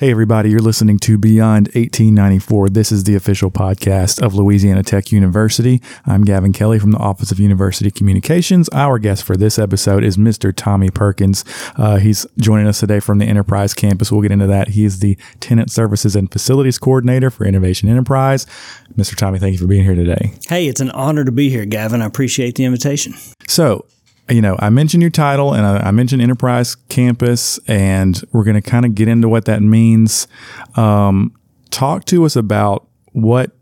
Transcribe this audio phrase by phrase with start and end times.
[0.00, 2.68] Hey, everybody, you're listening to Beyond 1894.
[2.68, 5.82] This is the official podcast of Louisiana Tech University.
[6.06, 8.68] I'm Gavin Kelly from the Office of University Communications.
[8.68, 10.54] Our guest for this episode is Mr.
[10.54, 11.44] Tommy Perkins.
[11.74, 14.12] Uh, he's joining us today from the Enterprise campus.
[14.12, 14.68] We'll get into that.
[14.68, 18.46] He is the Tenant Services and Facilities Coordinator for Innovation Enterprise.
[18.96, 19.16] Mr.
[19.16, 20.32] Tommy, thank you for being here today.
[20.46, 22.02] Hey, it's an honor to be here, Gavin.
[22.02, 23.14] I appreciate the invitation.
[23.48, 23.84] So,
[24.30, 28.60] you know, I mentioned your title and I, I mentioned Enterprise Campus, and we're going
[28.60, 30.28] to kind of get into what that means.
[30.76, 31.34] Um,
[31.70, 33.52] talk to us about what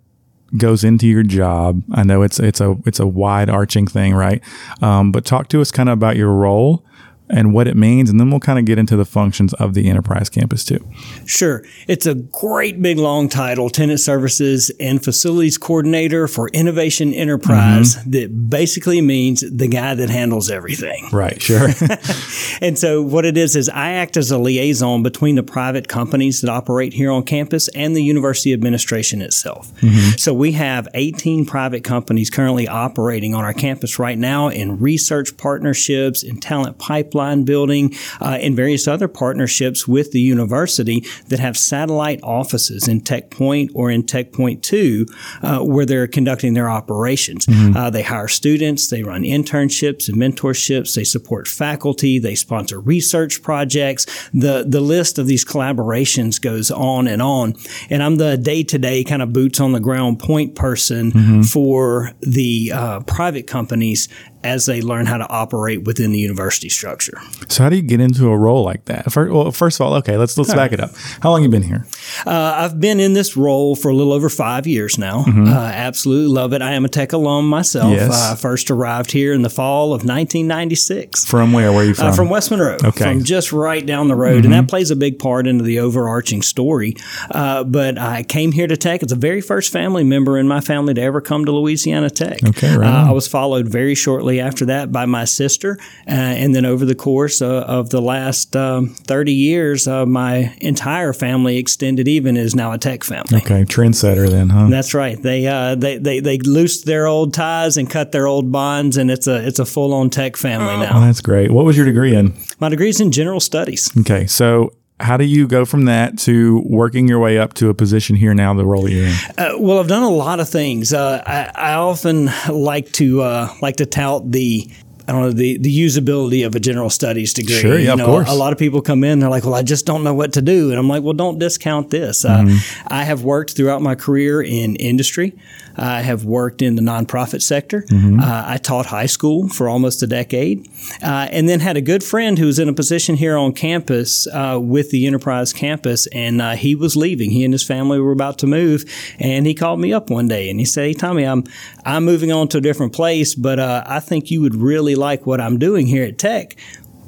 [0.56, 1.82] goes into your job.
[1.92, 4.42] I know it's it's a it's a wide arching thing, right?
[4.82, 6.84] Um, but talk to us kind of about your role
[7.28, 9.88] and what it means, and then we'll kind of get into the functions of the
[9.88, 10.86] enterprise campus too.
[11.24, 11.64] Sure.
[11.88, 18.10] It's a great big long title, Tenant Services and Facilities Coordinator for Innovation Enterprise, mm-hmm.
[18.10, 21.08] that basically means the guy that handles everything.
[21.12, 21.68] Right, sure.
[22.60, 26.40] and so what it is is I act as a liaison between the private companies
[26.42, 29.72] that operate here on campus and the university administration itself.
[29.80, 30.16] Mm-hmm.
[30.16, 35.36] So we have 18 private companies currently operating on our campus right now in research
[35.36, 41.38] partnerships, in talent pipelines pipeline building, uh, and various other partnerships with the university that
[41.38, 45.06] have satellite offices in Tech Pointe or in Tech Pointe 2
[45.42, 47.46] uh, where they're conducting their operations.
[47.46, 47.76] Mm-hmm.
[47.76, 53.42] Uh, they hire students, they run internships and mentorships, they support faculty, they sponsor research
[53.42, 54.06] projects.
[54.34, 57.54] The, the list of these collaborations goes on and on.
[57.88, 61.42] And I'm the day to day kind of boots on the ground point person mm-hmm.
[61.42, 64.08] for the uh, private companies
[64.44, 67.20] as they learn how to operate within the university structure.
[67.48, 69.10] So, how do you get into a role like that?
[69.10, 70.80] First, well, first of all, okay, let's let's all back right.
[70.80, 70.92] it up.
[71.20, 71.86] How long you been here?
[72.26, 75.24] Uh, I've been in this role for a little over five years now.
[75.24, 75.48] Mm-hmm.
[75.48, 76.62] Uh, absolutely love it.
[76.62, 77.92] I am a tech alum myself.
[77.92, 78.12] Yes.
[78.12, 81.24] Uh, first arrived here in the fall of 1996.
[81.24, 81.72] From where?
[81.72, 82.14] Where are you uh, from?
[82.14, 82.78] from West Monroe.
[82.84, 84.52] Okay, from just right down the road, mm-hmm.
[84.52, 86.94] and that plays a big part into the overarching story.
[87.30, 90.60] Uh, but I came here to Tech It's the very first family member in my
[90.60, 92.44] family to ever come to Louisiana Tech.
[92.44, 95.78] Okay, right uh, I was followed very shortly after that by my sister.
[96.06, 100.56] Uh, and then over the course uh, of the last um, 30 years, uh, my
[100.60, 103.38] entire family, extended even, is now a tech family.
[103.38, 104.68] Okay, trendsetter then, huh?
[104.68, 105.20] That's right.
[105.20, 109.10] They, uh, they, they, they loosed their old ties and cut their old bonds, and
[109.10, 110.98] it's a, it's a full on tech family now.
[110.98, 111.50] Oh, that's great.
[111.50, 112.36] What was your degree in?
[112.58, 113.90] My degree is in general studies.
[114.00, 117.74] Okay, so how do you go from that to working your way up to a
[117.74, 119.16] position here now, the role that you're in?
[119.36, 120.92] Uh, well, I've done a lot of things.
[120.94, 124.70] Uh, I, I, often like to uh, like to tout the
[125.08, 127.60] I don't know the, the usability of a general studies degree.
[127.60, 128.28] Sure, yeah, you know, of course.
[128.28, 130.42] A lot of people come in, they're like, "Well, I just don't know what to
[130.42, 132.56] do," and I'm like, "Well, don't discount this." Uh, mm-hmm.
[132.56, 135.34] Uh, I have worked throughout my career in industry.
[135.76, 137.82] I have worked in the nonprofit sector.
[137.82, 138.20] Mm-hmm.
[138.20, 140.68] Uh, I taught high school for almost a decade,
[141.02, 144.26] uh, and then had a good friend who was in a position here on campus
[144.28, 147.30] uh, with the Enterprise campus, and uh, he was leaving.
[147.30, 148.84] He and his family were about to move,
[149.18, 151.44] and he called me up one day and he said, "Hey, Tommy, I'm
[151.84, 155.26] I'm moving on to a different place, but uh, I think you would really like
[155.26, 156.56] what I'm doing here at Tech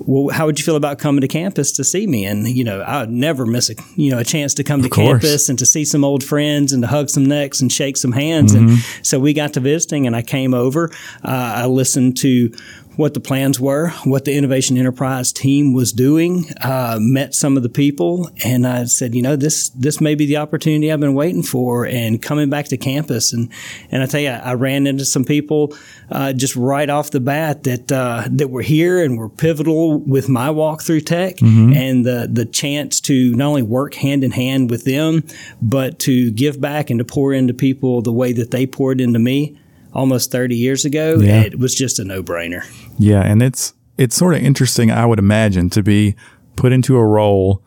[0.01, 2.25] well, how would you feel about coming to campus to see me?
[2.25, 4.85] And you know, I would never miss a you know a chance to come of
[4.85, 5.23] to course.
[5.23, 8.13] campus and to see some old friends and to hug some necks and shake some
[8.13, 8.55] hands.
[8.55, 8.69] Mm-hmm.
[8.69, 10.91] And so we got to visiting, and I came over.
[11.25, 12.53] Uh, I listened to
[12.99, 17.63] what the plans were, what the Innovation Enterprise team was doing, uh, met some of
[17.63, 21.15] the people, and I said, you know, this this may be the opportunity I've been
[21.15, 23.33] waiting for, and coming back to campus.
[23.33, 23.53] And
[23.93, 25.77] and I tell you, I, ran into some people
[26.11, 30.29] uh, just right off the bat that uh, that were here and were pivotal with
[30.29, 31.75] my walk through tech, mm-hmm.
[31.75, 35.23] and the the chance to not only work hand in hand with them,
[35.63, 39.21] but to give back and to pour into people the way that they poured into
[39.21, 39.57] me
[39.99, 41.43] almost 30 years ago, yeah.
[41.43, 42.65] it was just a no brainer.
[42.99, 43.23] Yeah.
[43.23, 46.15] And it's, it's sort of interesting, I would imagine, to be
[46.57, 47.63] put into a role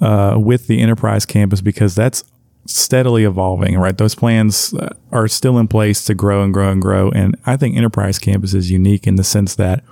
[0.00, 2.24] uh, with the enterprise campus because that's
[2.66, 3.96] steadily evolving, right?
[3.96, 7.10] Those plans uh, are still in place to grow and grow and grow.
[7.10, 9.84] And I think enterprise campus is unique in the sense that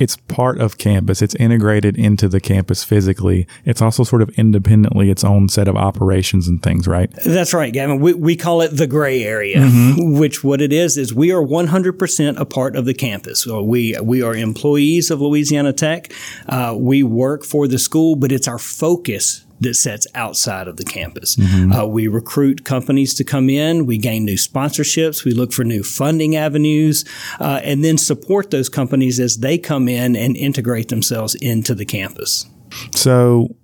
[0.00, 1.20] it's part of campus.
[1.20, 3.46] It's integrated into the campus physically.
[3.66, 7.10] It's also sort of independently its own set of operations and things, right?
[7.24, 8.00] That's right, Gavin.
[8.00, 10.18] We, we call it the gray area, mm-hmm.
[10.18, 13.42] which what it is is we are 100% a part of the campus.
[13.42, 16.12] So we we are employees of Louisiana Tech.
[16.48, 20.84] Uh, we work for the school, but it's our focus that sets outside of the
[20.84, 21.36] campus.
[21.36, 21.72] Mm-hmm.
[21.72, 25.82] Uh, we recruit companies to come in, we gain new sponsorships, we look for new
[25.82, 27.04] funding avenues,
[27.38, 31.84] uh, and then support those companies as they come in and integrate themselves into the
[31.84, 32.46] campus.
[32.94, 33.54] So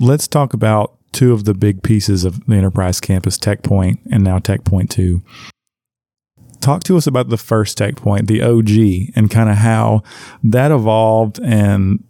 [0.00, 4.24] let's talk about two of the big pieces of the enterprise campus, Tech Pointe and
[4.24, 5.22] now Tech Pointe 2
[6.64, 10.02] talk to us about the first tech pointe, the OG, and kind of how
[10.42, 12.02] that evolved and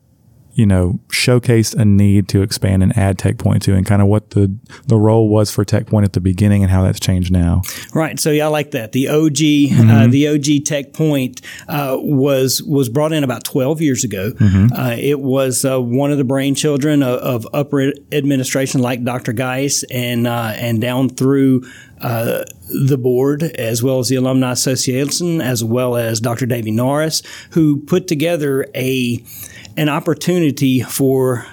[0.54, 4.08] you know, showcased a need to expand and add Tech Pointe 2, and kind of
[4.08, 4.54] what the
[4.86, 7.62] the role was for Tech Pointe at the beginning and how that's changed now.
[7.92, 8.18] Right.
[8.20, 8.92] So yeah, I like that.
[8.92, 9.90] The OG, mm-hmm.
[9.90, 14.32] uh, the OG Tech Pointe uh, was was brought in about 12 years ago.
[14.32, 14.72] Mm-hmm.
[14.72, 19.32] Uh, it was uh, one of the brainchildren of, of, upper administration, like Dr.
[19.32, 21.62] Guice, and uh, and down through
[22.00, 26.46] uh, the board, as well as the Alumni Association, as well as Dr.
[26.46, 29.24] Davy Norris, who put together a
[29.76, 31.46] an opportunity for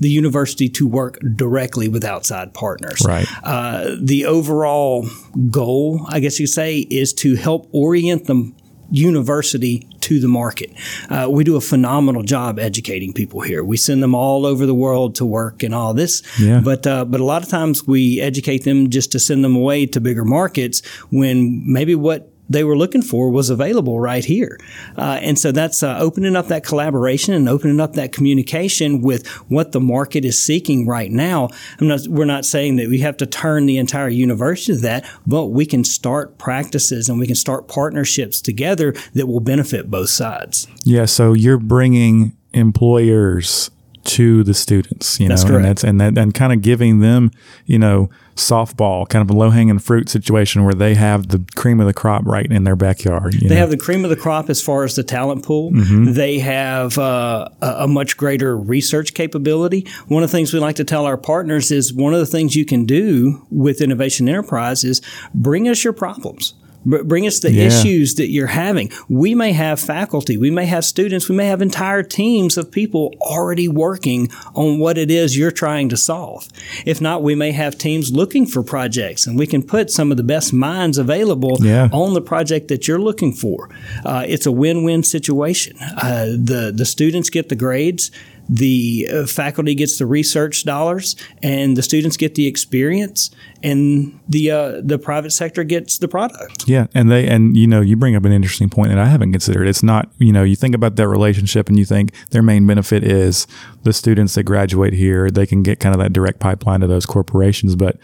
[0.00, 3.02] the university to work directly with outside partners.
[3.04, 3.26] Right.
[3.42, 5.08] Uh, the overall
[5.50, 8.52] goal, I guess you say, is to help orient the
[8.90, 10.70] university to the market.
[11.10, 13.64] Uh, we do a phenomenal job educating people here.
[13.64, 16.22] We send them all over the world to work and all this.
[16.38, 16.60] Yeah.
[16.60, 19.86] But uh, but a lot of times we educate them just to send them away
[19.86, 24.58] to bigger markets when maybe what they were looking for was available right here.
[24.96, 29.26] Uh, and so that's uh, opening up that collaboration and opening up that communication with
[29.48, 31.48] what the market is seeking right now.
[31.80, 35.46] Not, we're not saying that we have to turn the entire university to that, but
[35.46, 40.66] we can start practices and we can start partnerships together that will benefit both sides.
[40.84, 41.04] Yeah.
[41.04, 43.70] So you're bringing employers
[44.06, 45.64] to the students, you that's know, correct.
[45.64, 47.30] and that's and that and kind of giving them,
[47.64, 51.80] you know, softball, kind of a low hanging fruit situation where they have the cream
[51.80, 53.32] of the crop right in their backyard.
[53.34, 53.56] they know?
[53.56, 55.72] have the cream of the crop as far as the talent pool.
[55.72, 56.12] Mm-hmm.
[56.12, 59.86] They have uh, a much greater research capability.
[60.06, 62.54] One of the things we like to tell our partners is one of the things
[62.54, 65.00] you can do with Innovation Enterprise is
[65.34, 66.54] bring us your problems
[66.86, 67.64] bring us the yeah.
[67.64, 68.90] issues that you're having.
[69.08, 73.14] We may have faculty, we may have students, we may have entire teams of people
[73.20, 76.48] already working on what it is you're trying to solve.
[76.84, 80.16] If not, we may have teams looking for projects and we can put some of
[80.16, 81.88] the best minds available yeah.
[81.92, 83.68] on the project that you're looking for.
[84.04, 85.76] Uh, it's a win-win situation.
[85.80, 88.10] Uh, the, the students get the grades
[88.48, 93.30] the uh, faculty gets the research dollars and the students get the experience
[93.62, 96.68] and the uh, the private sector gets the product.
[96.68, 99.32] Yeah, and they and you know you bring up an interesting point that I haven't
[99.32, 99.66] considered.
[99.66, 103.02] It's not you know you think about that relationship and you think their main benefit
[103.02, 103.46] is
[103.82, 107.06] the students that graduate here they can get kind of that direct pipeline to those
[107.06, 107.98] corporations, but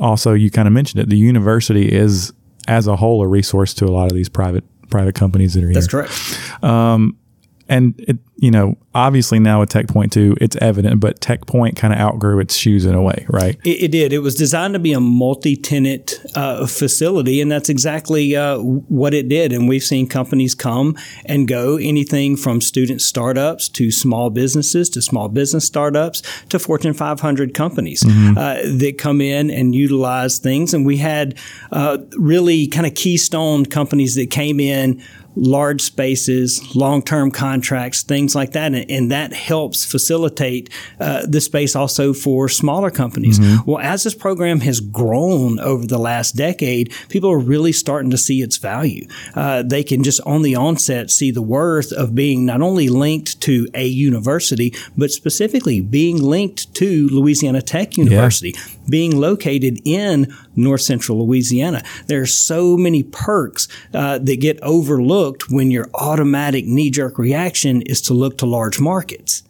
[0.00, 1.08] also you kind of mentioned it.
[1.08, 2.32] The university is
[2.66, 5.72] as a whole a resource to a lot of these private private companies that are
[5.72, 6.02] That's here.
[6.02, 6.64] That's correct.
[6.64, 7.16] Um,
[7.68, 11.76] and it, you know, obviously now with Tech Pointe 2, it's evident, but Tech Pointe
[11.76, 13.58] kind of outgrew its shoes in a way, right?
[13.64, 14.12] It, it did.
[14.12, 19.12] It was designed to be a multi tenant uh, facility, and that's exactly uh, what
[19.12, 19.52] it did.
[19.52, 25.02] And we've seen companies come and go, anything from student startups to small businesses to
[25.02, 28.38] small business startups to Fortune 500 companies mm-hmm.
[28.38, 30.72] uh, that come in and utilize things.
[30.72, 31.36] And we had
[31.72, 35.02] uh, really kind of keystone companies that came in
[35.38, 38.74] large spaces, long term contracts, things like that.
[38.74, 40.70] And, and that helps facilitate
[41.00, 43.38] uh, the space also for smaller companies.
[43.38, 43.70] Mm-hmm.
[43.70, 48.18] Well, as this program has grown over the last decade, people are really starting to
[48.18, 49.06] see its value.
[49.34, 53.40] Uh, they can just on the onset see the worth of being not only linked
[53.42, 58.62] to a university, but specifically being linked to Louisiana Tech University, yeah.
[58.88, 61.82] being located in North Central Louisiana.
[62.06, 67.82] There are so many perks uh, that get overlooked when your automatic knee jerk reaction
[67.82, 69.42] is to look to large markets.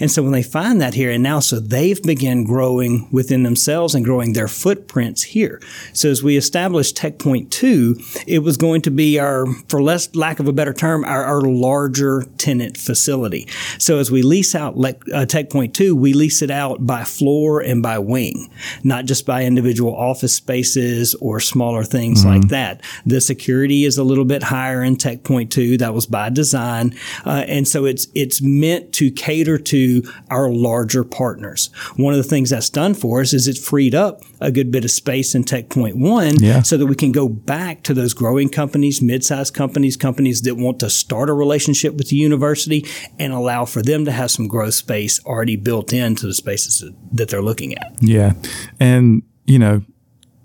[0.00, 3.94] And so when they find that here and now, so they've begun growing within themselves
[3.94, 5.60] and growing their footprints here.
[5.92, 10.14] So as we established Tech Pointe 2, it was going to be our, for less
[10.14, 13.46] lack of a better term, our, our larger tenant facility.
[13.78, 14.76] So as we lease out
[15.12, 18.50] uh, Tech Pointe 2, we lease it out by floor and by wing,
[18.82, 22.40] not just by individual office spaces or smaller things mm-hmm.
[22.40, 22.82] like that.
[23.06, 25.78] The security is a little bit higher in Tech Pointe 2.
[25.78, 26.94] That was by design.
[27.24, 31.70] Uh, and so it's, it's meant to cater to our larger partners.
[31.96, 34.84] One of the things that's done for us is it freed up a good bit
[34.84, 36.62] of space in Tech Pointe One yeah.
[36.62, 40.80] so that we can go back to those growing companies, mid-sized companies, companies that want
[40.80, 42.86] to start a relationship with the university
[43.18, 47.28] and allow for them to have some growth space already built into the spaces that
[47.28, 47.94] they're looking at.
[48.00, 48.32] Yeah.
[48.80, 49.82] And, you know,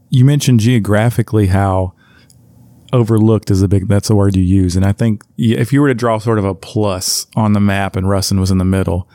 [0.10, 1.94] you mentioned geographically how
[2.94, 4.76] overlooked is a big that's the word you use.
[4.76, 7.96] And i think if you were to draw sort of a plus on the map
[7.96, 9.10] and ruston was in the middle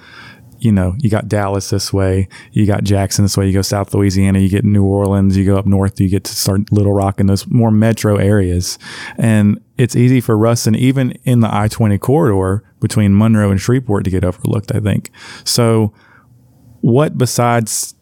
[0.61, 3.95] you know you got dallas this way you got jackson this way you go south
[3.95, 7.21] louisiana you get new orleans you go up north you get to start little rock
[7.21, 8.79] and those more metro areas.
[9.17, 14.11] And it's easy for ruston even in the i-20 corridor between monroe and shreveport to
[14.11, 15.11] get overlooked i think.
[15.45, 15.93] So
[16.81, 17.95] what besides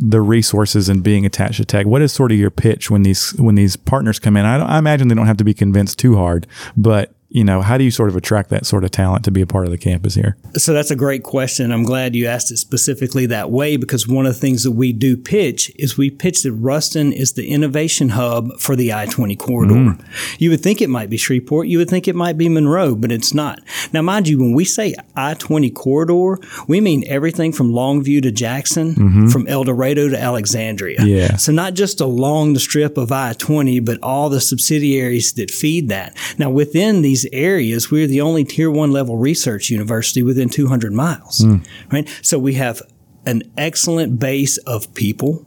[0.00, 1.86] the resources and being attached to tech.
[1.86, 4.44] What is sort of your pitch when these when these partners come in?
[4.44, 7.76] I, I, imagine they don't have to be convinced too hard, but you know, how
[7.76, 9.78] do you sort of attract that sort of talent to be a part of the
[9.78, 10.36] campus here?
[10.54, 11.72] So that's a great question.
[11.72, 14.92] I'm glad you asked it specifically that way because one of the things that we
[14.92, 19.34] do pitch is we pitch that Ruston is the innovation hub for the I 20
[19.36, 19.74] corridor.
[19.74, 20.04] Mm.
[20.38, 23.10] You would think it might be Shreveport, you would think it might be Monroe, but
[23.10, 23.60] it's not.
[23.92, 28.30] Now, mind you, when we say I 20 corridor, we mean everything from Longview to
[28.30, 29.28] Jackson, mm-hmm.
[29.28, 31.04] from El Dorado to Alexandria.
[31.04, 31.36] Yeah.
[31.36, 35.88] So not just along the strip of I 20, but all the subsidiaries that feed
[35.88, 36.16] that.
[36.38, 40.92] Now, within these these areas, we're the only tier one level research university within 200
[40.92, 41.64] miles, mm.
[41.92, 42.08] right?
[42.22, 42.82] So we have
[43.24, 45.46] an excellent base of people,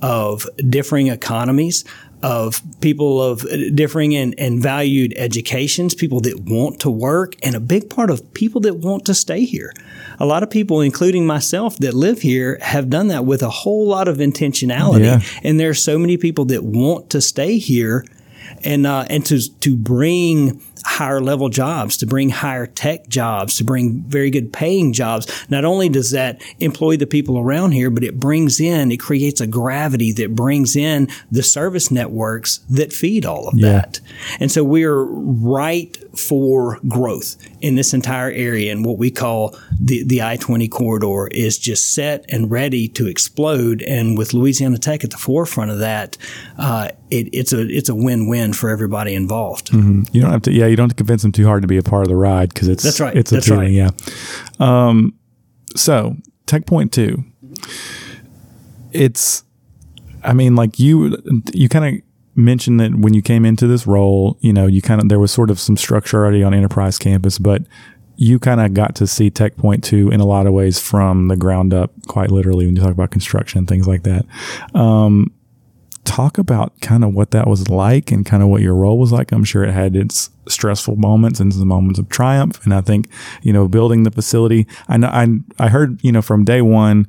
[0.00, 1.84] of differing economies,
[2.22, 7.60] of people of differing and, and valued educations, people that want to work, and a
[7.60, 9.72] big part of people that want to stay here.
[10.20, 13.88] A lot of people, including myself, that live here have done that with a whole
[13.88, 15.04] lot of intentionality.
[15.04, 15.20] Yeah.
[15.42, 18.04] And there are so many people that want to stay here
[18.64, 23.64] and uh, and to to bring higher level jobs, to bring higher tech jobs, to
[23.64, 25.26] bring very good paying jobs.
[25.48, 29.40] Not only does that employ the people around here, but it brings in, it creates
[29.40, 33.72] a gravity that brings in the service networks that feed all of yeah.
[33.72, 34.00] that.
[34.40, 38.72] And so we're right for growth in this entire area.
[38.72, 43.06] And what we call the, the I 20 corridor is just set and ready to
[43.06, 43.82] explode.
[43.82, 46.16] And with Louisiana Tech at the forefront of that,
[46.58, 49.70] uh, it, it's a it's a win win for everybody involved.
[49.70, 50.14] Mm-hmm.
[50.14, 51.76] You don't have to, yeah, you don't have to convince them too hard to be
[51.76, 53.16] a part of the ride because it's that's right.
[53.16, 53.92] It's a that's feeling, right.
[54.58, 54.88] yeah.
[54.88, 55.14] Um,
[55.76, 57.24] so Tech Pointe Two,
[58.90, 59.44] it's,
[60.24, 61.16] I mean, like you,
[61.52, 62.02] you kind of
[62.34, 65.30] mentioned that when you came into this role, you know, you kind of there was
[65.30, 67.62] sort of some structure already on Enterprise Campus, but
[68.16, 71.28] you kind of got to see Tech Pointe Two in a lot of ways from
[71.28, 74.26] the ground up, quite literally, when you talk about construction and things like that.
[74.74, 75.32] Um,
[76.04, 79.12] talk about kind of what that was like and kind of what your role was
[79.12, 79.32] like.
[79.32, 82.62] I'm sure it had its stressful moments and some moments of triumph.
[82.64, 83.08] And I think,
[83.42, 85.28] you know, building the facility, I know, I,
[85.58, 87.08] I heard, you know, from day one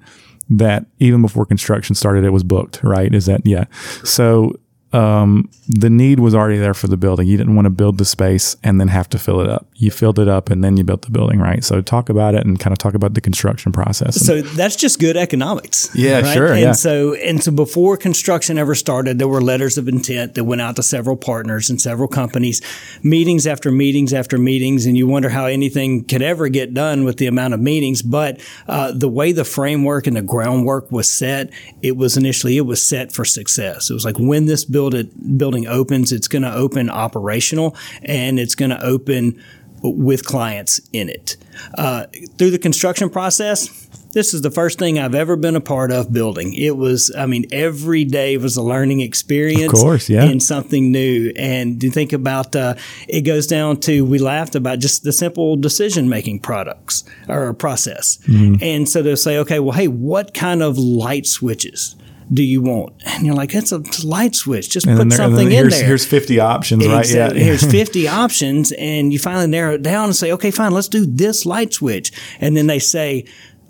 [0.50, 3.14] that even before construction started, it was booked, right?
[3.14, 3.66] Is that, yeah.
[4.04, 4.60] So
[4.94, 7.28] um, the need was already there for the building.
[7.28, 9.66] You didn't want to build the space and then have to fill it up.
[9.74, 11.64] You filled it up and then you built the building, right?
[11.64, 14.24] So talk about it and kind of talk about the construction process.
[14.24, 15.90] So that's just good economics.
[15.96, 16.34] Yeah, right?
[16.34, 16.52] sure.
[16.54, 16.72] And yeah.
[16.74, 20.76] so and so before construction ever started, there were letters of intent that went out
[20.76, 22.62] to several partners and several companies,
[23.02, 27.18] meetings after meetings after meetings, and you wonder how anything could ever get done with
[27.18, 28.04] the amount of meetings.
[28.04, 32.62] But uh, the way the framework and the groundwork was set, it was initially it
[32.62, 33.90] was set for success.
[33.90, 37.76] It was like when this building build it, building opens, it's going to open operational
[38.02, 39.42] and it's going to open
[39.82, 41.38] with clients in it.
[41.78, 42.06] Uh,
[42.38, 46.12] through the construction process, this is the first thing I've ever been a part of
[46.12, 46.54] building.
[46.54, 49.74] It was, I mean, every day was a learning experience.
[49.74, 50.24] Of course, yeah.
[50.24, 51.32] And something new.
[51.36, 52.76] And you think about, uh,
[53.08, 58.20] it goes down to, we laughed about just the simple decision making products or process.
[58.28, 58.56] Mm-hmm.
[58.62, 61.96] And so they'll say, okay, well, hey, what kind of light switches?
[62.32, 62.94] Do you want?
[63.06, 64.70] And you're like, it's a light switch.
[64.70, 65.86] Just and put there, something in there.
[65.86, 67.10] Here's 50 options, right?
[67.10, 67.34] Yeah.
[67.34, 68.72] here's 50 options.
[68.74, 72.12] And you finally narrow it down and say, okay, fine, let's do this light switch.
[72.40, 73.26] And then they say,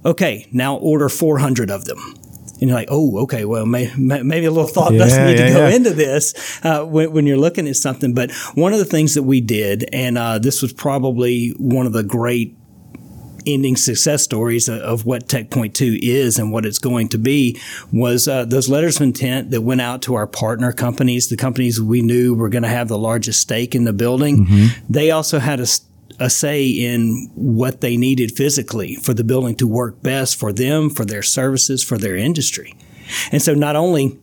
[0.06, 2.16] okay, now order 400 of them.
[2.64, 5.48] And you're like, oh, okay, well, may, maybe a little thought yeah, does need yeah,
[5.48, 5.76] to go yeah.
[5.76, 8.14] into this uh, when, when, you're looking at something.
[8.14, 11.92] But one of the things that we did, and uh, this was probably one of
[11.92, 12.56] the great
[13.46, 17.60] ending success stories of what Tech Pointe 2 is and what it's going to be
[17.92, 21.82] was uh, those letters of intent that went out to our partner companies, the companies
[21.82, 24.46] we knew were going to have the largest stake in the building.
[24.46, 24.94] Mm-hmm.
[24.94, 25.68] They also had a
[26.20, 30.90] a say in what they needed physically for the building to work best for them,
[30.90, 32.76] for their services, for their industry.
[33.32, 34.20] And so not only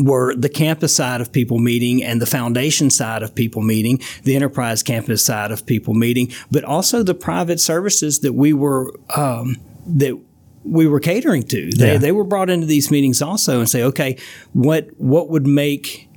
[0.00, 4.36] were the campus side of people meeting and the foundation side of people meeting, the
[4.36, 9.56] enterprise campus side of people meeting, but also the private services that we were um,
[9.86, 10.18] that
[10.64, 11.70] we were catering to.
[11.70, 11.98] They, yeah.
[11.98, 14.18] they were brought into these meetings also and say, okay,
[14.52, 16.08] what what would make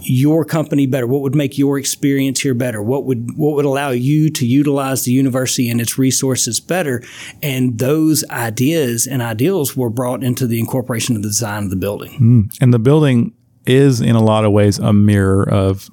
[0.00, 1.06] your company better?
[1.06, 2.82] What would make your experience here better?
[2.82, 7.02] What would what would allow you to utilize the university and its resources better?
[7.42, 11.76] And those ideas and ideals were brought into the incorporation of the design of the
[11.76, 12.12] building.
[12.20, 12.58] Mm.
[12.60, 13.34] And the building
[13.66, 15.90] is in a lot of ways a mirror of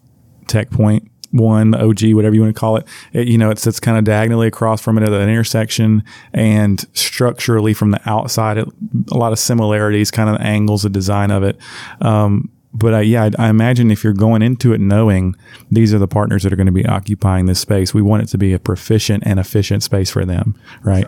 [0.48, 2.88] Tech Pointe one OG, whatever you want to call it.
[3.12, 6.86] it you know, it sits kind of diagonally across from it at an intersection, and
[6.94, 8.68] structurally from the outside, it,
[9.12, 11.58] a lot of similarities, kind of the angles, the design of it.
[12.02, 15.36] Um, but uh, yeah, I, I, imagine if you're going into it knowing
[15.72, 18.26] these are the partners that are going to be occupying this space, we want it
[18.28, 21.08] to be a proficient and efficient space for them, right?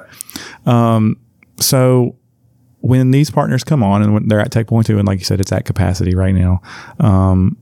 [0.65, 1.19] Um,
[1.57, 2.15] so
[2.79, 5.25] when these partners come on and when they're at Tech Pointe Two, and like you
[5.25, 6.61] said, it's at capacity right now.
[6.99, 7.57] Um,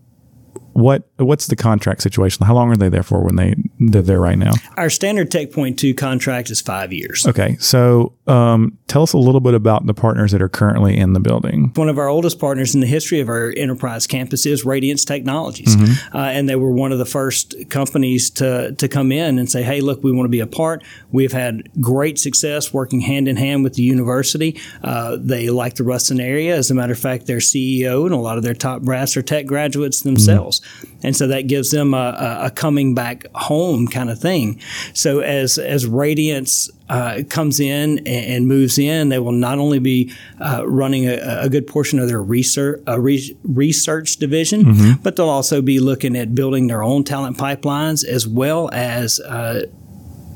[0.73, 2.45] what what's the contract situation?
[2.45, 4.51] How long are they there for when they they're there right now?
[4.77, 7.25] Our standard Tech Pointe Two contract is five years.
[7.25, 11.13] Okay, so um, tell us a little bit about the partners that are currently in
[11.13, 11.71] the building.
[11.75, 15.75] One of our oldest partners in the history of our enterprise campus is Radiance Technologies,
[15.75, 16.17] mm-hmm.
[16.17, 19.63] uh, and they were one of the first companies to to come in and say,
[19.63, 23.37] "Hey, look, we want to be a part." We've had great success working hand in
[23.37, 24.59] hand with the university.
[24.83, 26.55] Uh, they like the Ruston area.
[26.55, 29.21] As a matter of fact, their CEO and a lot of their top brass are
[29.21, 31.04] tech graduates themselves, mm-hmm.
[31.05, 34.59] And so that gives them a, a, coming back home kind of thing.
[34.93, 39.79] So as as Radiance uh, comes in and, and, moves in, they will not only
[39.79, 45.01] be uh, running a, a, good portion of their research re- research division, mm-hmm.
[45.01, 49.65] but they'll also be looking at building their own talent pipelines as well as uh,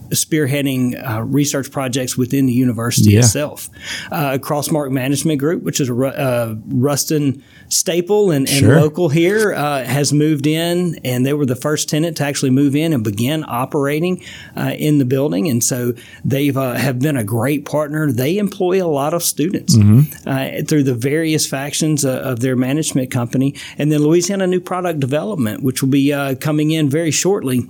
[0.09, 3.19] spearheading uh, research projects within the university yeah.
[3.19, 3.69] itself.
[4.11, 8.79] Uh, Crossmark Management Group, which is a uh, Ruston staple and, and sure.
[8.79, 12.75] local here, uh, has moved in, and they were the first tenant to actually move
[12.75, 14.23] in and begin operating
[14.55, 15.47] uh, in the building.
[15.47, 15.93] And so
[16.25, 18.11] they uh, have been a great partner.
[18.11, 20.65] They employ a lot of students mm-hmm.
[20.65, 23.55] through the various factions of their management company.
[23.77, 27.69] And then Louisiana New Product Development, which will be coming in very shortly,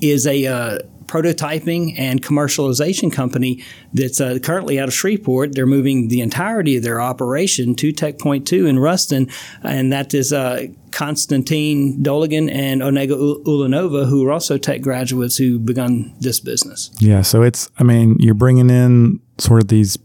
[0.00, 5.54] is a prototyping and commercialization company that's uh, currently out of Shreveport.
[5.54, 9.28] They're moving the entirety of their operation to Tech Pointe 2 in Ruston,
[9.62, 15.58] and that is uh, Konstantin Doligan and Onega Ulanova, who are also tech graduates who
[15.58, 16.90] begun this business.
[16.98, 19.98] Yeah, so it's, I mean, you're bringing in sort of these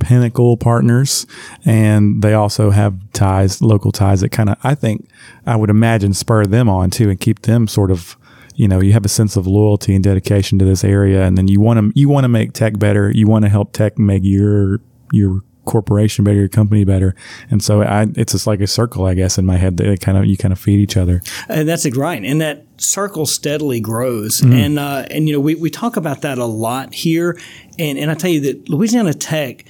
[0.00, 1.26] pinnacle partners
[1.66, 5.06] and they also have ties local ties that kind of i think
[5.44, 8.16] i would imagine spur them on too and keep them sort of
[8.60, 11.48] you know you have a sense of loyalty and dedication to this area and then
[11.48, 14.22] you want to you want to make tech better you want to help tech make
[14.22, 14.80] your
[15.12, 17.14] your corporation better your company better
[17.50, 20.18] and so I, it's just like a circle i guess in my head that kind
[20.18, 24.40] of you kind of feed each other and that's right and that circle steadily grows
[24.42, 24.52] mm-hmm.
[24.52, 27.38] and uh, and you know we, we talk about that a lot here
[27.78, 29.64] and and i tell you that louisiana tech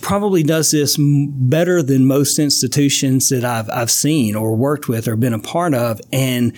[0.00, 5.16] probably does this better than most institutions that I've, I've seen or worked with or
[5.16, 6.00] been a part of.
[6.12, 6.52] And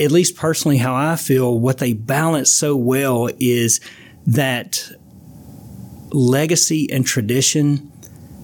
[0.00, 3.80] at least personally, how I feel, what they balance so well is
[4.26, 4.90] that
[6.10, 7.92] legacy and tradition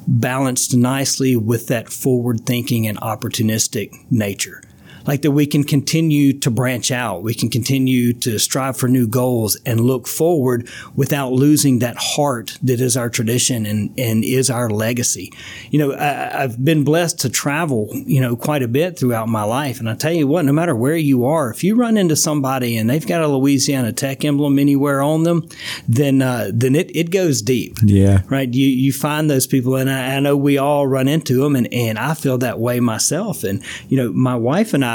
[0.06, 4.62] balanced nicely with that forward thinking and opportunistic nature
[5.06, 7.22] like that we can continue to branch out.
[7.22, 12.58] We can continue to strive for new goals and look forward without losing that heart
[12.62, 15.32] that is our tradition and, and is our legacy.
[15.70, 19.44] You know, I, have been blessed to travel, you know, quite a bit throughout my
[19.44, 19.80] life.
[19.80, 22.76] And I tell you what, no matter where you are, if you run into somebody
[22.76, 25.48] and they've got a Louisiana Tech emblem anywhere on them,
[25.88, 27.78] then, uh, then it, it goes deep.
[27.82, 28.22] Yeah.
[28.28, 28.52] Right.
[28.52, 31.72] You, you find those people and I, I know we all run into them and,
[31.72, 33.44] and I feel that way myself.
[33.44, 34.93] And, you know, my wife and I,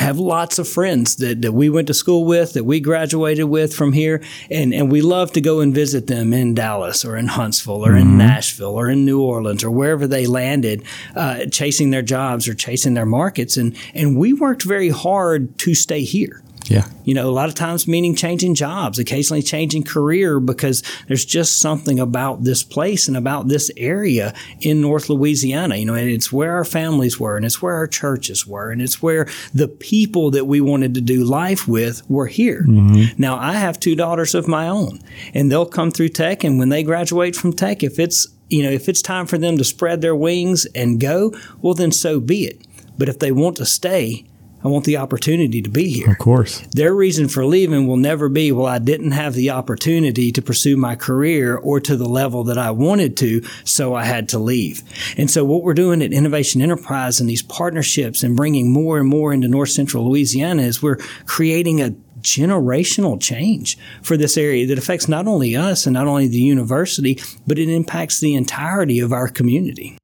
[0.00, 3.74] have lots of friends that, that we went to school with, that we graduated with
[3.74, 7.26] from here, and, and we love to go and visit them in Dallas or in
[7.26, 8.10] Huntsville or mm-hmm.
[8.10, 10.82] in Nashville or in New Orleans or wherever they landed,
[11.14, 13.56] uh, chasing their jobs or chasing their markets.
[13.56, 16.42] And, and we worked very hard to stay here.
[16.70, 16.86] Yeah.
[17.04, 21.60] You know, a lot of times meaning changing jobs, occasionally changing career because there's just
[21.60, 25.76] something about this place and about this area in North Louisiana.
[25.76, 28.80] You know, and it's where our families were and it's where our churches were and
[28.80, 32.64] it's where the people that we wanted to do life with were here.
[32.66, 33.20] Mm-hmm.
[33.20, 35.00] Now, I have two daughters of my own
[35.34, 38.70] and they'll come through tech and when they graduate from tech, if it's you know,
[38.70, 42.46] if it's time for them to spread their wings and go, well, then so be
[42.46, 42.66] it.
[42.98, 44.26] But if they want to stay,
[44.62, 46.10] I want the opportunity to be here.
[46.10, 46.60] Of course.
[46.72, 50.76] Their reason for leaving will never be, well, I didn't have the opportunity to pursue
[50.76, 54.82] my career or to the level that I wanted to, so I had to leave.
[55.16, 59.08] And so what we're doing at Innovation Enterprise and these partnerships and bringing more and
[59.08, 64.78] more into North Central Louisiana is we're creating a generational change for this area that
[64.78, 69.12] affects not only us and not only the university, but it impacts the entirety of
[69.12, 69.96] our community.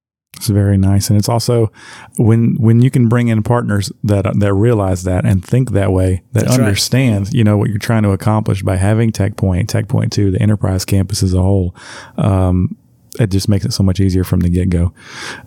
[0.47, 1.73] It's very nice, and it's also
[2.19, 6.23] when when you can bring in partners that that realize that and think that way,
[6.33, 7.35] that That's understand right.
[7.35, 10.41] you know what you're trying to accomplish by having Tech Pointe, Tech Pointe Two, the
[10.41, 11.75] enterprise campus as a whole.
[12.17, 12.77] Um,
[13.19, 14.93] it just makes it so much easier from the get go.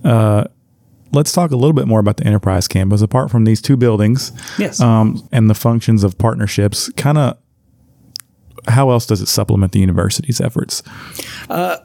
[0.03, 0.43] Uh,
[1.13, 3.01] let's talk a little bit more about the enterprise campus.
[3.01, 7.37] Apart from these two buildings, yes, um, and the functions of partnerships, kind of
[8.67, 10.83] how else does it supplement the university's efforts?
[11.49, 11.77] Uh,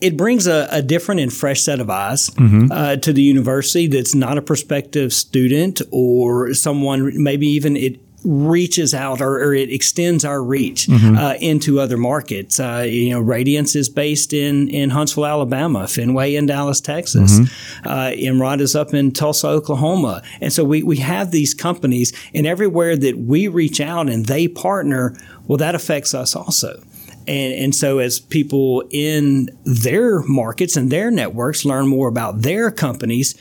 [0.00, 2.70] it brings a, a, different and fresh set of eyes mm-hmm.
[2.70, 8.92] uh, to the university that's not a prospective student or someone maybe even it reaches
[8.92, 11.16] out or, or, it extends our reach mm-hmm.
[11.16, 12.58] uh, into other markets.
[12.58, 17.38] Uh, you know, Radiance is based in, in Huntsville, Alabama, Fenway in Dallas, Texas.
[17.38, 17.88] Mm-hmm.
[17.88, 20.22] Uh, is up in Tulsa, Oklahoma.
[20.40, 24.48] And so we, we have these companies, and everywhere that we reach out and they
[24.48, 26.82] partner, well, that affects us also.
[27.28, 32.70] And, and so as people in their markets and their networks learn more about their
[32.70, 33.34] companies,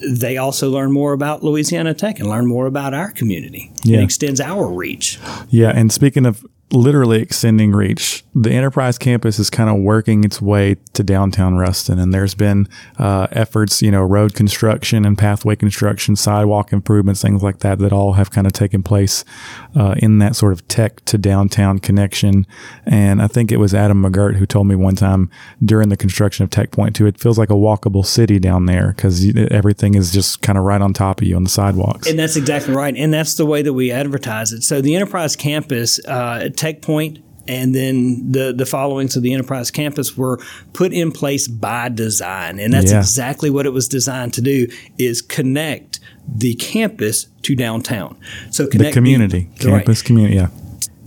[0.00, 3.72] they also learn more about Louisiana Tech and learn more about our community.
[3.82, 3.98] Yeah.
[3.98, 5.18] It extends our reach.
[5.50, 5.72] Yeah.
[5.74, 8.24] And speaking of literally extending reach.
[8.34, 12.68] The enterprise campus is kind of working its way to downtown Ruston, and there's been
[12.98, 17.92] uh, efforts, you know, road construction and pathway construction, sidewalk improvements, things like that, that
[17.92, 19.24] all have kind of taken place
[19.74, 22.46] uh, in that sort of tech to downtown connection.
[22.84, 25.30] And I think it was Adam McGirt who told me one time
[25.64, 28.92] during the construction of Tech Pointe 2, it feels like a walkable city down there
[28.94, 32.08] because everything is just kind of right on top of you on the sidewalks.
[32.08, 32.94] And that's exactly right.
[32.94, 34.62] And that's the way that we advertise it.
[34.62, 39.70] So the enterprise campus, uh, Tech Pointe and then the the followings of the enterprise
[39.70, 40.38] campus were
[40.74, 42.98] put in place by design and that's yeah.
[42.98, 44.68] exactly what it was designed to do
[44.98, 48.18] is connect the campus to downtown
[48.50, 50.06] so connect the community the, campus right.
[50.06, 50.48] community yeah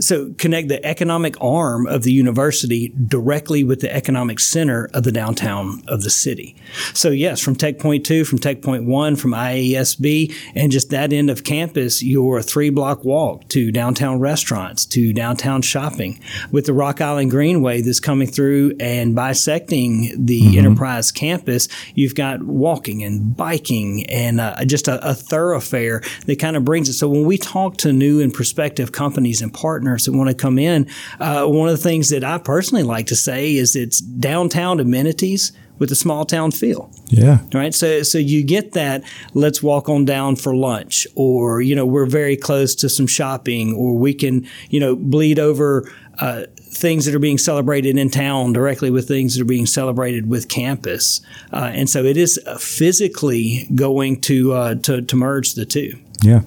[0.01, 5.11] so connect the economic arm of the university directly with the economic center of the
[5.11, 6.55] downtown of the city.
[6.93, 11.13] So yes, from Tech Pointe 2, from Tech Pointe 1, from IESB, and just that
[11.13, 16.19] end of campus, you're a three block walk to downtown restaurants, to downtown shopping.
[16.51, 20.57] With the Rock Island Greenway that's coming through and bisecting the mm-hmm.
[20.57, 26.55] Enterprise campus, you've got walking and biking and uh, just a, a thoroughfare that kind
[26.55, 26.93] of brings it.
[26.93, 30.35] So when we talk to new and prospective companies and partners, partners that want to
[30.35, 30.87] come in.
[31.19, 35.51] Uh, one of the things that I personally like to say is it's downtown amenities
[35.79, 36.91] with a small town feel.
[37.07, 37.39] Yeah.
[37.53, 37.73] Right.
[37.73, 39.03] So so you get that.
[39.33, 43.73] Let's walk on down for lunch, or you know we're very close to some shopping,
[43.73, 45.91] or we can you know bleed over.
[46.19, 50.29] Uh, things that are being celebrated in town directly with things that are being celebrated
[50.29, 51.19] with campus,
[51.51, 55.97] uh, and so it is physically going to uh, to, to merge the two.
[56.21, 56.41] Yeah,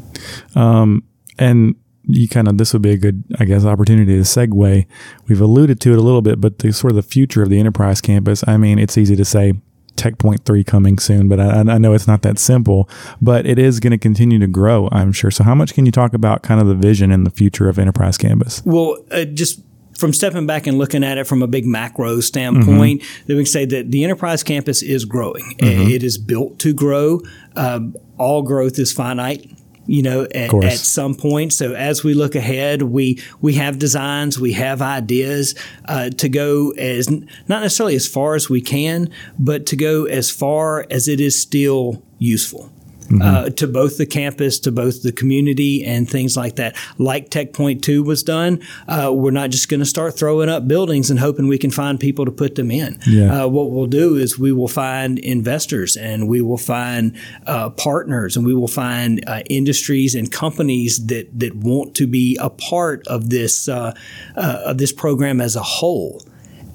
[0.54, 1.02] um,
[1.38, 1.74] and
[2.06, 4.86] you kind of this would be a good i guess opportunity to segue
[5.28, 7.58] we've alluded to it a little bit but the sort of the future of the
[7.58, 9.54] enterprise campus i mean it's easy to say
[9.96, 12.88] tech pointe 3 coming soon but i, I know it's not that simple
[13.22, 15.92] but it is going to continue to grow i'm sure so how much can you
[15.92, 19.60] talk about kind of the vision and the future of enterprise campus well uh, just
[19.96, 23.32] from stepping back and looking at it from a big macro standpoint, mm-hmm.
[23.32, 25.44] we can say that the enterprise campus is growing.
[25.58, 25.90] Mm-hmm.
[25.90, 27.20] It is built to grow.
[27.54, 29.53] Um, all growth is finite
[29.86, 31.52] you know, at, at, some point.
[31.52, 35.54] So as we look ahead, we we have designs, we have ideas
[35.86, 40.30] uh, to go as not necessarily as far as we can, but to go as
[40.30, 42.70] far as it is still useful
[43.04, 43.22] mm-hmm.
[43.22, 46.76] uh, to both the campus, to both the community, and things like that.
[46.98, 50.66] Like Tech Pointe 2 was done, uh, we're not just going to start throwing up
[50.68, 52.98] buildings and hoping we can find people to put them in.
[53.06, 53.44] Yeah.
[53.44, 58.36] Uh, what we'll do is we will find investors and we will find uh, partners
[58.36, 63.06] and we will find uh, industries and companies that, that want to be a part
[63.06, 63.94] of this, uh,
[64.36, 66.22] of this program as a whole.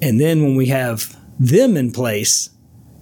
[0.02, 2.49] And then when we have them in place,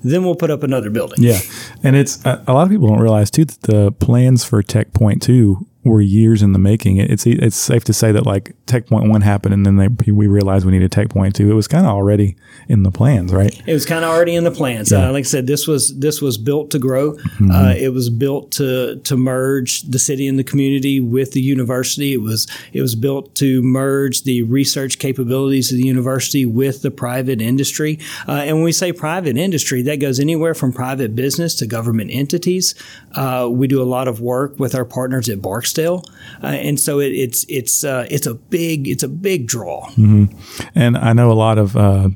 [0.02, 1.18] then we'll put up another building.
[1.22, 1.40] Yeah.
[1.82, 4.92] And it's uh, a lot of people don't realize too that the plans for Tech
[4.92, 6.98] Pointe 2 were years in the making.
[6.98, 10.27] It's it's safe to say that like Tech Pointe One happened, and then they, we
[10.27, 11.51] realized we needed Tech Pointe Two.
[11.51, 12.37] It was kind of already
[12.68, 13.53] in the plans, right?
[13.66, 14.92] It was kind of already in the plans.
[14.92, 15.09] Yeah.
[15.09, 17.12] Uh, like I said, this was this was built to grow.
[17.12, 17.51] Mm-hmm.
[17.51, 22.12] Uh, it was built to to merge the city and the community with the university.
[22.12, 26.90] It was it was built to merge the research capabilities of the university with the
[26.90, 27.98] private industry.
[28.27, 32.11] Uh, and when we say private industry, that goes anywhere from private business to government
[32.12, 32.74] entities.
[33.12, 37.00] Uh, we do a lot of work with our partners at Barksdale uh, and so
[37.00, 39.86] it, it's it's uh, it's a big it's a big draw.
[39.90, 40.26] Mm-hmm.
[40.74, 42.10] And I know a lot of uh,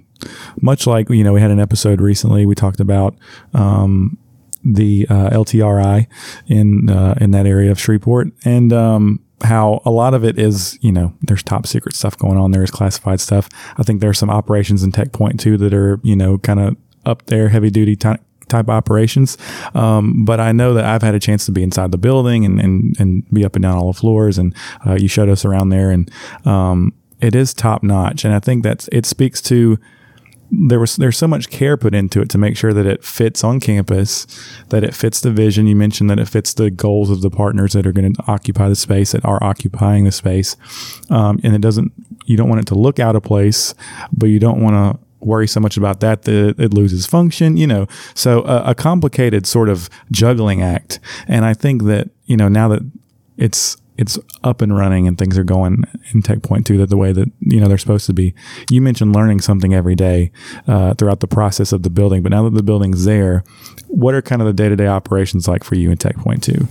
[0.60, 3.16] much like you know we had an episode recently we talked about.
[3.54, 4.18] Um,
[4.64, 6.06] the uh, LTRI
[6.46, 10.78] in uh, in that area of Shreveport, and um, how a lot of it is,
[10.80, 12.52] you know, there's top secret stuff going on.
[12.52, 13.48] There's classified stuff.
[13.76, 16.76] I think there's some operations in Tech Pointe too that are, you know, kind of
[17.04, 18.10] up there, heavy duty t-
[18.52, 19.36] type operations.
[19.74, 22.60] Um, but I know that I've had a chance to be inside the building and,
[22.60, 24.38] and, and be up and down all the floors.
[24.38, 24.54] And
[24.86, 26.10] uh, you showed us around there, and
[26.44, 28.24] um, it is top notch.
[28.24, 29.78] And I think that's it speaks to
[30.52, 33.42] there was there's so much care put into it to make sure that it fits
[33.42, 34.26] on campus,
[34.68, 35.66] that it fits the vision.
[35.66, 38.68] You mentioned that it fits the goals of the partners that are going to occupy
[38.68, 40.56] the space that are occupying the space,
[41.08, 41.92] um, and it doesn't.
[42.26, 43.74] You don't want it to look out of place,
[44.12, 47.66] but you don't want to worry so much about that that it loses function, you
[47.66, 47.86] know.
[48.14, 51.00] So a, a complicated sort of juggling act.
[51.26, 52.82] And I think that, you know, now that
[53.36, 56.96] it's it's up and running and things are going in Tech Pointe two that the
[56.96, 58.34] way that you know they're supposed to be.
[58.70, 60.32] You mentioned learning something every day
[60.66, 63.44] uh, throughout the process of the building, but now that the building's there,
[63.88, 66.42] what are kind of the day to day operations like for you in Tech Pointe
[66.42, 66.66] two?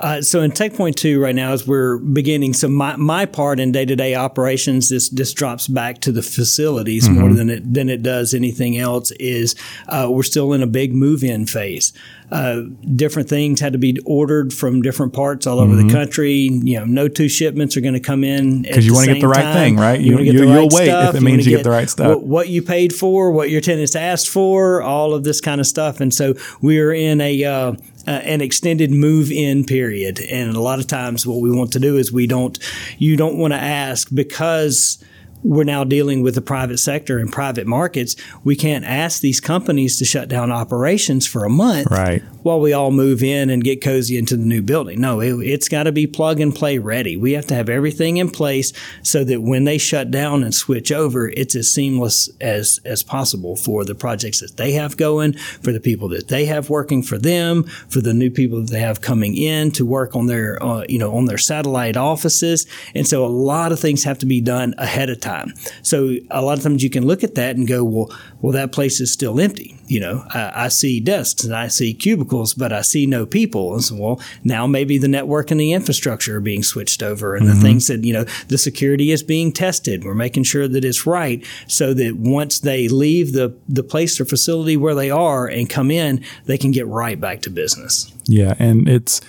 [0.00, 3.60] Uh, so in Tech Pointe two right now, as we're beginning, so my, my part
[3.60, 7.20] in day to day operations, this this drops back to the facilities mm-hmm.
[7.20, 9.10] more than it than it does anything else.
[9.12, 9.54] Is
[9.88, 11.92] uh, we're still in a big move in phase.
[12.30, 12.62] Uh,
[12.96, 15.86] different things had to be ordered from different parts all over mm-hmm.
[15.86, 16.32] the country.
[16.32, 19.20] You know, no two shipments are going to come in because you want to get
[19.20, 19.54] the right time.
[19.54, 20.00] thing, right?
[20.00, 21.14] You, you, you will right wait stuff.
[21.14, 22.08] if it means you get, get, the right stuff.
[22.08, 25.66] What, what, you paid for, what your tenants asked for, all of this kind of
[25.66, 26.00] stuff.
[26.00, 27.74] And so we are in a uh,
[28.06, 30.20] uh, an extended move in period.
[30.20, 32.58] And a lot of times, what we want to do is we don't,
[32.98, 35.02] you don't want to ask because
[35.44, 38.16] we're now dealing with the private sector and private markets.
[38.42, 42.22] We can't ask these companies to shut down operations for a month right.
[42.42, 45.00] while we all move in and get cozy into the new building.
[45.00, 47.16] No, it, has got to be plug and play ready.
[47.16, 50.90] We have to have everything in place so that when they shut down and switch
[50.90, 55.72] over, it's as seamless as, as possible for the projects that they have going, for
[55.72, 59.02] the people that they have working for them, for the new people that they have
[59.02, 62.66] coming in to work on their, uh, you know, on their satellite offices.
[62.94, 65.54] And so a lot of things have to be done ahead of time time.
[65.82, 68.72] So a lot of times you can look at that and go, well, well, that
[68.72, 69.78] place is still empty.
[69.86, 73.74] You know, I, I see desks and I see cubicles, but I see no people.
[73.74, 77.46] And so, well, now maybe the network and the infrastructure are being switched over, and
[77.46, 77.54] mm-hmm.
[77.54, 80.04] the things that you know, the security is being tested.
[80.04, 84.24] We're making sure that it's right, so that once they leave the the place or
[84.24, 88.10] facility where they are and come in, they can get right back to business.
[88.26, 89.20] Yeah, and it's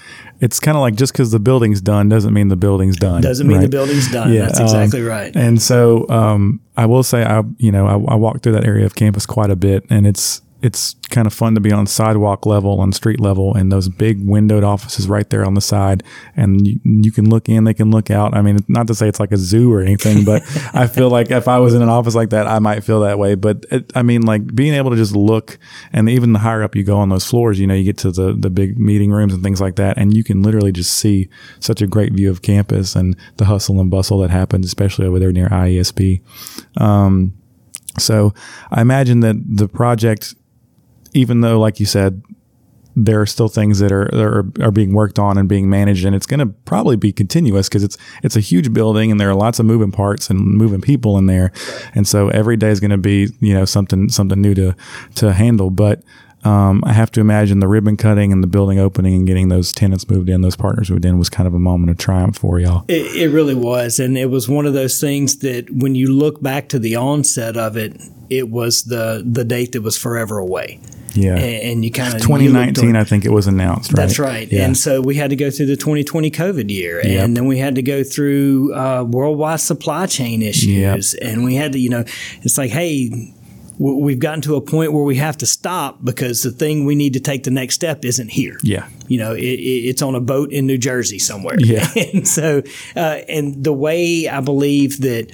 [0.41, 3.21] it's kind of like just because the building's done doesn't mean the building's done.
[3.21, 3.63] Doesn't mean right?
[3.63, 4.33] the building's done.
[4.33, 5.35] Yeah, That's exactly um, right.
[5.35, 8.85] And so um, I will say I you know I, I walked through that area
[8.85, 12.45] of campus quite a bit, and it's it's kind of fun to be on sidewalk
[12.45, 16.01] level, on street level, and those big windowed offices right there on the side.
[16.35, 18.33] And you, you, can look in, they can look out.
[18.33, 20.41] I mean, not to say it's like a zoo or anything, but
[20.73, 23.19] I feel like if I was in an office like that, I might feel that
[23.19, 23.35] way.
[23.35, 25.59] But it, I mean, like being able to just look,
[25.91, 28.11] and even the higher up you go on those floors, you know, you get to
[28.11, 31.29] the the big meeting rooms and things like that, and you can literally just see
[31.59, 35.19] such a great view of campus and the hustle and bustle that happens, especially over
[35.19, 36.21] there near IESB.
[36.77, 37.33] Um,
[37.99, 38.33] so
[38.71, 40.35] I imagine that the project
[41.15, 42.21] even though, like you said,
[42.95, 46.15] there are still things that are, are are being worked on and being managed, and
[46.15, 49.35] it's going to probably be continuous because it's it's a huge building and there are
[49.35, 51.51] lots of moving parts and moving people in there,
[51.93, 54.75] and so every day is going to be you know something something new to
[55.15, 55.69] to handle.
[55.69, 56.03] But
[56.45, 59.73] um, I have to imagine the ribbon cutting and the building opening and getting those
[59.73, 62.59] tenants moved in, those partners moved in, was kind of a moment of triumph for
[62.59, 62.85] y'all.
[62.87, 66.41] It, it really was, and it was one of those things that when you look
[66.41, 67.99] back to the onset of it,
[68.29, 70.79] it was the the date that was forever away.
[71.15, 71.35] Yeah.
[71.35, 73.97] And, you kind of 2019, I think it was announced, right?
[73.97, 74.51] That's right.
[74.51, 74.65] Yeah.
[74.65, 77.29] And so we had to go through the 2020 COVID year, and yep.
[77.31, 81.21] then we had to go through uh, worldwide supply chain issues, yep.
[81.21, 82.03] and we had to, you know,
[82.41, 83.33] it's like, hey,
[83.77, 87.13] we've gotten to a point where we have to stop because the thing we need
[87.13, 88.57] to take the next step isn't here.
[88.63, 88.87] Yeah.
[89.07, 91.57] You know, it, it's on a boat in New Jersey somewhere.
[91.59, 91.87] Yeah.
[92.13, 92.63] and so,
[92.95, 95.31] uh, and the way I believe that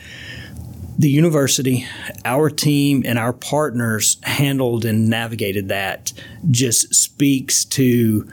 [1.02, 1.88] the university,
[2.26, 6.14] our team, and our partners handled and navigated that
[6.52, 8.32] just speaks to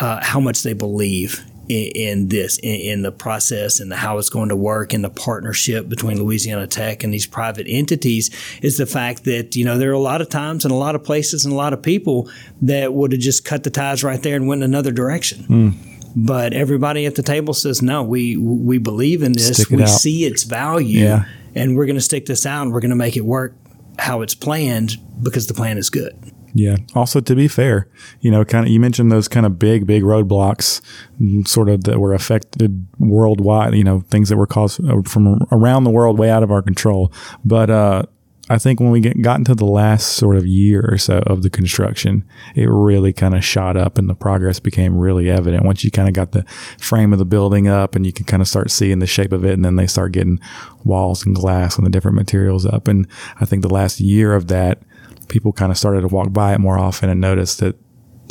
[0.00, 4.16] uh, how much they believe in, in this, in, in, the process, and the, how
[4.16, 8.30] it's going to work, and the partnership between Louisiana Tech and these private entities.
[8.62, 10.94] Is the fact that you know there are a lot of times and a lot
[10.94, 12.30] of places and a lot of people
[12.62, 15.44] that would have just cut the ties right there and went in another direction.
[15.44, 19.88] Mm but everybody at the table says no we we believe in this we out.
[19.88, 21.24] see its value yeah
[21.54, 23.54] and we're going to stick this out and we're going to make it work
[23.98, 26.16] how it's planned because the plan is good.
[26.54, 26.76] Yeah.
[26.94, 27.88] Also, to be fair,
[28.20, 30.80] you know, kind of, you mentioned those kind of big, big roadblocks,
[31.20, 35.46] mm, sort of that were affected worldwide, you know, things that were caused uh, from
[35.52, 37.12] around the world, way out of our control.
[37.44, 38.02] But, uh,
[38.48, 41.42] I think when we get got into the last sort of year or so of
[41.42, 45.64] the construction, it really kind of shot up and the progress became really evident.
[45.64, 46.44] Once you kind of got the
[46.78, 49.44] frame of the building up and you can kind of start seeing the shape of
[49.44, 50.38] it, and then they start getting
[50.84, 52.86] walls and glass and the different materials up.
[52.86, 53.08] And
[53.40, 54.80] I think the last year of that,
[55.28, 57.76] people kind of started to walk by it more often and notice that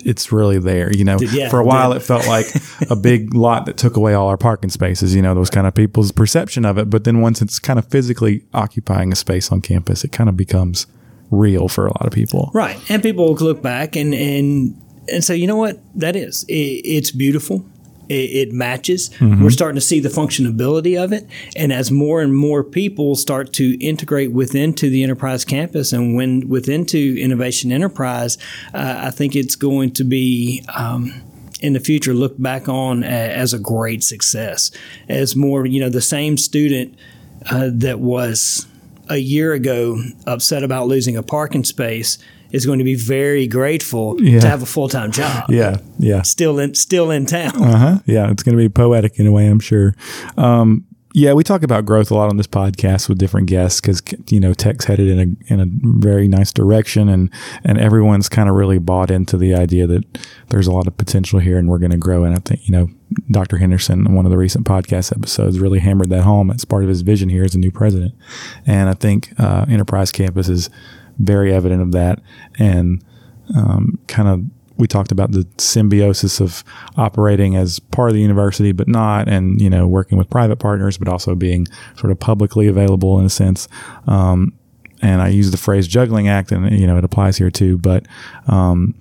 [0.04, 0.94] it's really there.
[0.94, 1.98] You know, yeah, for a while yeah.
[1.98, 2.48] it felt like
[2.90, 5.16] a big lot that took away all our parking spaces.
[5.16, 6.90] You know, those kind of people's perception of it.
[6.90, 10.36] But then once it's kind of physically occupying a space on campus, it kind of
[10.36, 10.88] becomes
[11.32, 12.52] real for a lot of people.
[12.54, 14.82] Right, and people look back and and
[15.12, 16.44] and say, you know what, that is.
[16.48, 17.66] It, it's beautiful
[18.10, 19.10] it, it matches.
[19.10, 19.44] Mm-hmm.
[19.44, 23.54] We're starting to see the functionability of it, and as more and more people start
[23.54, 28.38] to integrate within to the enterprise campus and when within to innovation enterprise,
[28.74, 30.64] uh, I think it's going to be.
[30.74, 31.22] Um,
[31.62, 34.72] in the future look back on as a great success,
[35.08, 36.96] as more you know the same student
[37.50, 38.68] uh, that was
[39.10, 42.18] a year ago upset about losing a parking space
[42.56, 44.40] is going to be very grateful yeah.
[44.40, 45.46] to have a full time job.
[45.50, 46.22] Yeah, yeah.
[46.22, 47.62] Still in still in town.
[47.62, 48.00] Uh huh.
[48.06, 49.94] Yeah, it's going to be poetic in a way, I'm sure.
[50.38, 54.02] Um, yeah, we talk about growth a lot on this podcast with different guests because
[54.30, 55.66] you know tech's headed in a in a
[56.00, 57.32] very nice direction, and
[57.64, 60.04] and everyone's kind of really bought into the idea that
[60.50, 62.26] there's a lot of potential here, and we're going to grow.
[62.26, 62.90] And I think you know
[63.32, 63.58] Dr.
[63.58, 66.90] Henderson, in one of the recent podcast episodes, really hammered that home It's part of
[66.90, 68.14] his vision here as a new president.
[68.66, 70.70] And I think uh, Enterprise Campus is
[71.20, 72.22] very evident of that,
[72.60, 73.04] and
[73.56, 74.44] um, kind of
[74.78, 76.64] we talked about the symbiosis of
[76.98, 80.98] operating as part of the university, but not, and you know, working with private partners,
[80.98, 83.68] but also being sort of publicly available in a sense.
[84.08, 84.54] Um,
[85.02, 87.78] and I use the phrase juggling act, and you know, it applies here too.
[87.78, 88.06] But
[88.48, 88.96] um,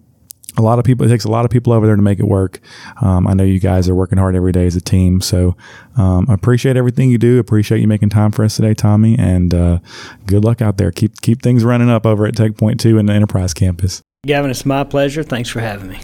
[0.56, 2.26] a lot of people, it takes a lot of people over there to make it
[2.26, 2.60] work.
[3.02, 5.56] Um, I know you guys are working hard every day as a team, so
[5.96, 7.38] um, appreciate everything you do.
[7.38, 9.78] Appreciate you making time for us today, Tommy, and uh,
[10.26, 10.90] good luck out there.
[10.90, 14.02] Keep keep things running up over at Tech Pointe Two and the Enterprise Campus.
[14.26, 15.22] Gavin, it's my pleasure.
[15.22, 16.00] Thanks for having me.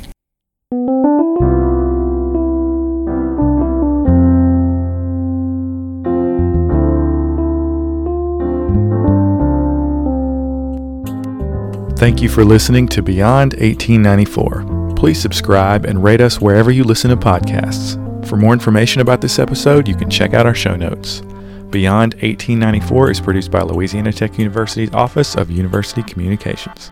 [12.01, 14.95] Thank you for listening to Beyond 1894.
[14.97, 17.99] Please subscribe and rate us wherever you listen to podcasts.
[18.27, 21.21] For more information about this episode, you can check out our show notes.
[21.69, 26.91] Beyond 1894 is produced by Louisiana Tech University's Office of University Communications.